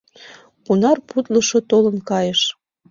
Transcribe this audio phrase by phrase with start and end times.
[0.65, 2.41] Кунар путлышо толын кайыш!..